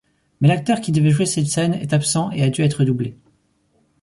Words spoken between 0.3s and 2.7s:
Mais l'acteur qui devait jouer cette scène est absent et a dû